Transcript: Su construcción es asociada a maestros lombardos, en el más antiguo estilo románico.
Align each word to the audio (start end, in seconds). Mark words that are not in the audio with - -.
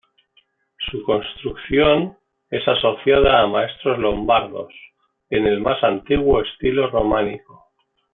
Su 0.89 1.03
construcción 1.03 2.17
es 2.49 2.67
asociada 2.67 3.39
a 3.39 3.45
maestros 3.45 3.99
lombardos, 3.99 4.73
en 5.29 5.45
el 5.45 5.59
más 5.61 5.83
antiguo 5.83 6.41
estilo 6.41 6.89
románico. 6.89 7.65